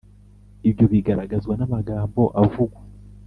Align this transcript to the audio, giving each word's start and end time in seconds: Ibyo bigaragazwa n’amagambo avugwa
Ibyo 0.69 0.85
bigaragazwa 0.91 1.53
n’amagambo 1.55 2.21
avugwa 2.43 2.81